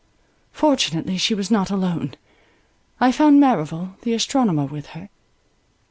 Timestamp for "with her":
4.65-5.09